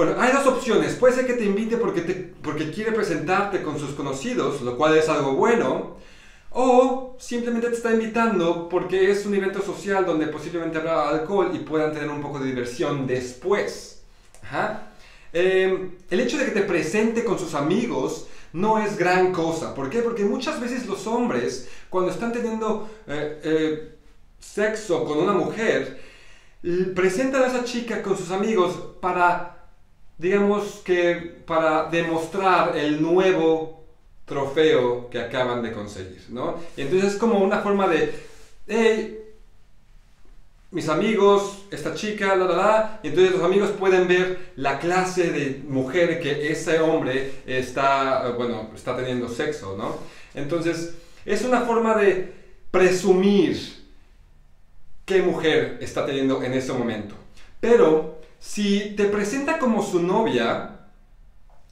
bueno, 0.00 0.18
hay 0.18 0.32
dos 0.32 0.46
opciones. 0.46 0.94
Puede 0.94 1.14
ser 1.14 1.26
que 1.26 1.34
te 1.34 1.44
invite 1.44 1.76
porque, 1.76 2.00
te, 2.00 2.14
porque 2.14 2.70
quiere 2.70 2.90
presentarte 2.90 3.62
con 3.62 3.78
sus 3.78 3.90
conocidos, 3.90 4.62
lo 4.62 4.74
cual 4.78 4.96
es 4.96 5.10
algo 5.10 5.34
bueno. 5.34 5.98
O 6.52 7.18
simplemente 7.18 7.68
te 7.68 7.74
está 7.74 7.92
invitando 7.92 8.66
porque 8.70 9.10
es 9.10 9.26
un 9.26 9.34
evento 9.34 9.60
social 9.60 10.06
donde 10.06 10.28
posiblemente 10.28 10.78
habrá 10.78 11.10
alcohol 11.10 11.50
y 11.52 11.58
puedan 11.58 11.92
tener 11.92 12.08
un 12.08 12.22
poco 12.22 12.38
de 12.38 12.46
diversión 12.46 13.06
después. 13.06 14.00
Em, 15.34 15.90
el 16.08 16.20
hecho 16.20 16.38
de 16.38 16.46
que 16.46 16.52
te 16.52 16.62
presente 16.62 17.22
con 17.22 17.38
sus 17.38 17.52
amigos 17.52 18.26
no 18.54 18.78
es 18.78 18.96
gran 18.96 19.32
cosa. 19.32 19.74
¿Por 19.74 19.90
qué? 19.90 20.00
Porque 20.00 20.24
muchas 20.24 20.58
veces 20.62 20.86
los 20.86 21.06
hombres, 21.06 21.68
cuando 21.90 22.10
están 22.10 22.32
teniendo 22.32 22.88
eh, 23.06 23.38
eh, 23.44 23.94
sexo 24.38 25.04
con 25.04 25.18
una 25.18 25.34
mujer, 25.34 26.00
presentan 26.94 27.42
a 27.42 27.48
esa 27.48 27.64
chica 27.64 28.02
con 28.02 28.16
sus 28.16 28.30
amigos 28.30 28.96
para 29.02 29.59
digamos 30.20 30.82
que 30.84 31.14
para 31.46 31.84
demostrar 31.84 32.76
el 32.76 33.00
nuevo 33.00 33.84
trofeo 34.26 35.08
que 35.08 35.18
acaban 35.18 35.62
de 35.62 35.72
conseguir, 35.72 36.22
¿no? 36.28 36.56
Y 36.76 36.82
entonces 36.82 37.14
es 37.14 37.18
como 37.18 37.38
una 37.38 37.60
forma 37.60 37.88
de, 37.88 38.14
hey, 38.68 39.18
mis 40.72 40.88
amigos, 40.90 41.64
esta 41.70 41.94
chica, 41.94 42.36
la, 42.36 42.44
la, 42.44 42.56
la, 42.56 43.00
y 43.02 43.08
entonces 43.08 43.32
los 43.32 43.42
amigos 43.42 43.70
pueden 43.70 44.06
ver 44.06 44.52
la 44.56 44.78
clase 44.78 45.30
de 45.32 45.62
mujer 45.66 46.20
que 46.20 46.52
ese 46.52 46.78
hombre 46.80 47.32
está, 47.46 48.28
bueno, 48.36 48.70
está 48.74 48.94
teniendo 48.94 49.26
sexo, 49.28 49.74
¿no? 49.76 49.96
Entonces, 50.34 50.96
es 51.24 51.42
una 51.42 51.62
forma 51.62 51.96
de 51.96 52.32
presumir 52.70 53.58
qué 55.06 55.22
mujer 55.22 55.78
está 55.80 56.04
teniendo 56.04 56.42
en 56.42 56.52
ese 56.52 56.72
momento. 56.74 57.14
Pero, 57.58 58.19
si 58.40 58.94
te 58.96 59.04
presenta 59.04 59.58
como 59.58 59.82
su 59.82 60.02
novia, 60.02 60.78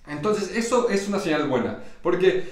entonces 0.07 0.57
eso 0.57 0.89
es 0.89 1.09
una 1.09 1.19
señal 1.19 1.49
buena, 1.49 1.83
porque 2.03 2.45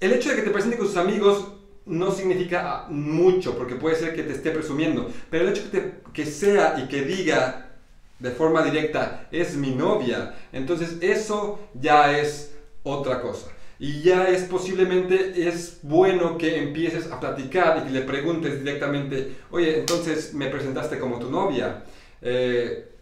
el 0.00 0.12
hecho 0.12 0.30
de 0.30 0.36
que 0.36 0.42
te 0.42 0.50
presente 0.50 0.78
con 0.78 0.86
sus 0.86 0.96
amigos 0.96 1.48
no 1.84 2.10
significa 2.12 2.86
mucho, 2.88 3.58
porque 3.58 3.74
puede 3.74 3.96
ser 3.96 4.14
que 4.14 4.22
te 4.22 4.32
esté 4.32 4.50
presumiendo, 4.52 5.10
pero 5.28 5.44
el 5.44 5.50
hecho 5.50 5.70
que, 5.70 5.94
que 6.12 6.24
sea 6.24 6.82
y 6.82 6.88
que 6.88 7.02
diga 7.02 7.76
de 8.18 8.30
forma 8.30 8.62
directa, 8.62 9.28
es 9.30 9.56
mi 9.56 9.72
novia, 9.72 10.34
entonces 10.52 10.96
eso 11.00 11.58
ya 11.74 12.18
es 12.18 12.54
otra 12.84 13.20
cosa. 13.20 13.48
Y 13.78 14.02
ya 14.02 14.28
es 14.28 14.44
posiblemente, 14.44 15.48
es 15.48 15.80
bueno 15.82 16.38
que 16.38 16.58
empieces 16.58 17.10
a 17.10 17.18
platicar 17.18 17.82
y 17.82 17.88
que 17.88 17.90
le 17.90 18.02
preguntes 18.02 18.60
directamente, 18.60 19.36
oye, 19.50 19.80
entonces 19.80 20.32
me 20.32 20.46
presentaste 20.46 20.98
como 20.98 21.18
tu 21.18 21.28
novia. 21.28 21.84
Eh, 22.22 22.93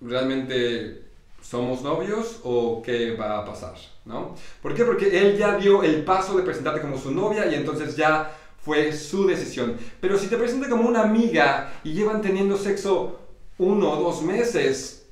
¿Realmente 0.00 1.02
somos 1.42 1.82
novios 1.82 2.40
o 2.44 2.82
qué 2.82 3.16
va 3.16 3.38
a 3.38 3.44
pasar? 3.44 3.74
¿no? 4.08 4.34
¿Por 4.62 4.74
qué? 4.74 4.84
Porque 4.84 5.18
él 5.20 5.36
ya 5.36 5.56
dio 5.56 5.82
el 5.82 6.02
paso 6.02 6.36
de 6.36 6.42
presentarte 6.42 6.80
como 6.80 6.98
su 6.98 7.10
novia 7.12 7.46
y 7.46 7.54
entonces 7.54 7.94
ya 7.94 8.34
fue 8.64 8.92
su 8.92 9.26
decisión. 9.26 9.76
Pero 10.00 10.18
si 10.18 10.26
te 10.26 10.36
presenta 10.36 10.68
como 10.68 10.88
una 10.88 11.02
amiga 11.02 11.72
y 11.84 11.92
llevan 11.92 12.22
teniendo 12.22 12.56
sexo 12.56 13.20
uno 13.58 13.92
o 13.92 14.02
dos 14.02 14.22
meses, 14.22 15.06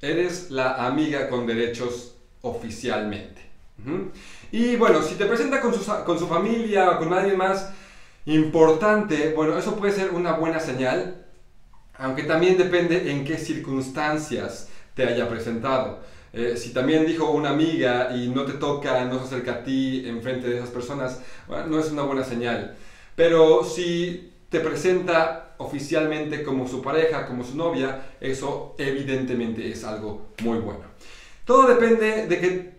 eres 0.00 0.50
la 0.50 0.86
amiga 0.86 1.28
con 1.28 1.46
derechos 1.46 2.16
oficialmente. 2.42 3.42
Y 4.50 4.76
bueno, 4.76 5.02
si 5.02 5.14
te 5.14 5.26
presenta 5.26 5.60
con 5.60 5.74
su, 5.74 5.84
con 6.04 6.18
su 6.18 6.26
familia 6.26 6.90
o 6.90 6.98
con 6.98 7.12
alguien 7.12 7.36
más 7.36 7.70
importante, 8.26 9.32
bueno, 9.34 9.56
eso 9.58 9.76
puede 9.76 9.92
ser 9.92 10.10
una 10.10 10.32
buena 10.32 10.58
señal, 10.58 11.23
aunque 11.98 12.24
también 12.24 12.56
depende 12.58 13.10
en 13.10 13.24
qué 13.24 13.38
circunstancias 13.38 14.68
te 14.94 15.04
haya 15.04 15.28
presentado. 15.28 16.00
Eh, 16.32 16.56
si 16.56 16.72
también 16.72 17.06
dijo 17.06 17.30
una 17.30 17.50
amiga 17.50 18.10
y 18.16 18.28
no 18.28 18.44
te 18.44 18.54
toca, 18.54 19.04
no 19.04 19.18
se 19.20 19.26
acerca 19.26 19.52
a 19.52 19.62
ti 19.62 20.02
en 20.06 20.20
frente 20.20 20.48
de 20.48 20.56
esas 20.56 20.70
personas, 20.70 21.20
no 21.48 21.78
es 21.78 21.90
una 21.90 22.02
buena 22.02 22.24
señal. 22.24 22.74
Pero 23.14 23.62
si 23.64 24.32
te 24.48 24.60
presenta 24.60 25.54
oficialmente 25.58 26.42
como 26.42 26.66
su 26.66 26.82
pareja, 26.82 27.26
como 27.26 27.44
su 27.44 27.56
novia, 27.56 28.02
eso 28.20 28.74
evidentemente 28.78 29.70
es 29.70 29.84
algo 29.84 30.28
muy 30.42 30.58
bueno. 30.58 30.82
Todo 31.44 31.68
depende 31.68 32.26
de 32.26 32.40
que 32.40 32.73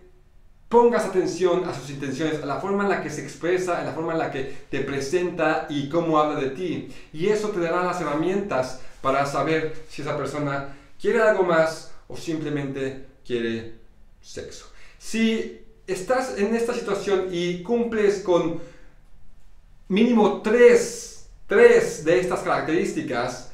pongas 0.70 1.06
atención 1.06 1.66
a 1.66 1.74
sus 1.74 1.90
intenciones, 1.90 2.42
a 2.42 2.46
la 2.46 2.60
forma 2.60 2.84
en 2.84 2.90
la 2.90 3.02
que 3.02 3.10
se 3.10 3.22
expresa, 3.22 3.80
a 3.80 3.84
la 3.84 3.94
forma 3.94 4.14
en 4.14 4.20
la 4.20 4.32
que 4.32 4.66
te 4.70 4.82
presenta 4.82 5.68
y 5.70 5.90
cómo 5.90 6.20
habla 6.20 6.40
de 6.40 6.50
ti. 6.50 6.90
Y 7.14 7.28
eso 7.28 7.50
te 7.50 7.60
dará 7.60 7.84
las 7.84 8.02
herramientas 8.02 8.82
para 9.02 9.26
saber 9.26 9.86
si 9.90 10.02
esa 10.02 10.18
persona 10.18 10.76
quiere 11.00 11.22
algo 11.22 11.44
más 11.44 11.92
o 12.08 12.18
simplemente 12.18 13.06
quiere 13.26 13.76
sexo. 14.22 14.66
Si 14.98 15.62
estás 15.88 16.38
en 16.38 16.56
esta 16.56 16.74
situación 16.74 17.28
y 17.32 17.62
cumples 17.62 18.22
con 18.22 18.60
mínimo 19.88 20.42
tres, 20.42 21.28
tres 21.48 22.04
de 22.04 22.20
estas 22.20 22.40
características, 22.40 23.52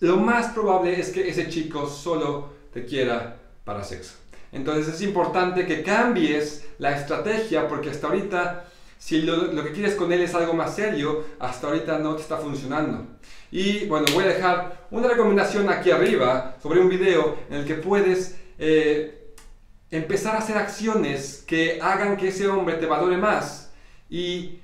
lo 0.00 0.16
más 0.16 0.52
probable 0.52 0.98
es 0.98 1.10
que 1.10 1.28
ese 1.28 1.48
chico 1.48 1.88
solo 1.88 2.50
te 2.72 2.84
quiera 2.84 3.36
para 3.64 3.84
sexo. 3.84 4.21
Entonces 4.52 4.94
es 4.94 5.02
importante 5.02 5.66
que 5.66 5.82
cambies 5.82 6.64
la 6.78 6.96
estrategia 6.96 7.66
porque 7.66 7.90
hasta 7.90 8.06
ahorita, 8.06 8.64
si 8.98 9.22
lo, 9.22 9.50
que 9.64 9.72
quieres 9.72 9.94
con 9.94 10.12
él 10.12 10.20
es 10.20 10.34
algo 10.34 10.52
más 10.52 10.76
serio, 10.76 11.24
hasta 11.40 11.68
ahorita 11.68 11.98
no 11.98 12.14
te 12.14 12.22
está 12.22 12.36
funcionando. 12.36 13.06
Y 13.50 13.86
bueno, 13.86 14.06
voy 14.12 14.24
a 14.24 14.28
dejar 14.28 14.86
una 14.90 15.08
recomendación 15.08 15.68
aquí 15.70 15.90
arriba 15.90 16.56
sobre 16.62 16.80
un 16.80 16.88
video 16.88 17.38
en 17.50 17.58
el 17.58 17.66
que 17.66 17.74
puedes 17.74 18.36
eh, 18.58 19.34
empezar 19.90 20.36
a 20.36 20.38
hacer 20.38 20.58
acciones 20.58 21.42
que 21.46 21.80
hagan 21.80 22.16
que 22.16 22.28
ese 22.28 22.46
hombre 22.46 22.76
te 22.76 22.86
valore 22.86 23.16
más 23.16 23.72
y 24.08 24.60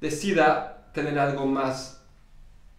decida 0.00 0.90
tener 0.94 1.18
algo 1.18 1.44
más 1.46 2.00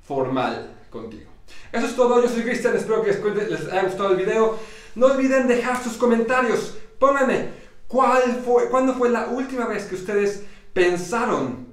formal 0.02 0.76
contigo. 0.90 1.30
Eso 1.72 1.86
es 1.86 1.96
todo, 1.96 2.22
yo 2.22 2.28
soy 2.28 2.44
Cristian, 2.44 2.76
espero 2.76 3.02
que 3.04 3.12
les 3.12 3.68
haya 3.68 3.84
gustado 3.84 4.12
el 4.12 4.18
video. 4.18 4.60
No 4.96 5.08
olviden 5.08 5.48
dejar 5.48 5.82
sus 5.82 5.94
comentarios, 5.94 6.78
pónganme 7.00 7.50
cuál 7.88 8.42
fue, 8.46 8.70
cuándo 8.70 8.94
fue 8.94 9.10
la 9.10 9.28
última 9.28 9.66
vez 9.68 9.86
que 9.86 9.96
ustedes 9.96 10.44
pensaron 10.74 11.68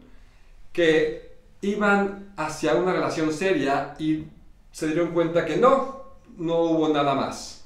que 0.72 1.36
iban 1.60 2.32
hacia 2.36 2.74
una 2.74 2.92
relación 2.92 3.32
seria 3.32 3.94
y 3.98 4.24
se 4.70 4.86
dieron 4.86 5.12
cuenta 5.12 5.44
que 5.44 5.56
no, 5.56 6.04
no 6.36 6.60
hubo 6.60 6.88
nada 6.88 7.14
más 7.14 7.58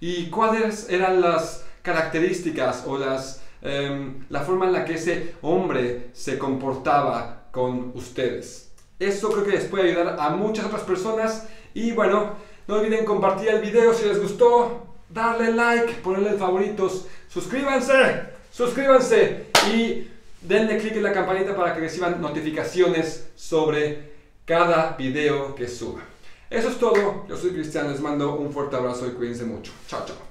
y 0.00 0.30
cuáles 0.30 0.88
eran 0.88 1.20
las 1.20 1.64
características 1.82 2.84
o 2.86 2.98
las, 2.98 3.42
em, 3.62 4.24
la 4.30 4.40
forma 4.40 4.66
en 4.66 4.72
la 4.72 4.84
que 4.84 4.94
ese 4.94 5.34
hombre 5.42 6.10
se 6.14 6.38
comportaba 6.38 7.48
con 7.52 7.92
ustedes. 7.94 8.72
Eso 8.98 9.30
creo 9.30 9.44
que 9.44 9.52
les 9.52 9.64
puede 9.64 9.90
ayudar 9.90 10.16
a 10.18 10.30
muchas 10.30 10.66
otras 10.66 10.82
personas. 10.82 11.48
Y 11.74 11.92
bueno, 11.92 12.34
no 12.66 12.76
olviden 12.76 13.04
compartir 13.04 13.48
el 13.48 13.60
video 13.60 13.94
si 13.94 14.06
les 14.06 14.20
gustó, 14.20 14.89
darle 15.12 15.52
like, 15.52 15.94
ponerle 16.02 16.38
favoritos, 16.38 17.06
suscríbanse, 17.28 18.22
suscríbanse 18.52 19.46
y 19.74 20.08
denle 20.40 20.78
click 20.78 20.96
en 20.96 21.02
la 21.02 21.12
campanita 21.12 21.54
para 21.54 21.74
que 21.74 21.80
reciban 21.80 22.20
notificaciones 22.20 23.28
sobre 23.36 24.10
cada 24.44 24.96
video 24.96 25.54
que 25.54 25.68
suba. 25.68 26.00
Eso 26.48 26.68
es 26.68 26.78
todo. 26.78 27.26
Yo 27.28 27.36
soy 27.36 27.50
Cristian. 27.50 27.90
Les 27.90 28.00
mando 28.00 28.34
un 28.34 28.52
fuerte 28.52 28.74
abrazo 28.74 29.06
y 29.06 29.10
cuídense 29.10 29.44
mucho. 29.44 29.72
Chao, 29.86 30.04
chao. 30.04 30.29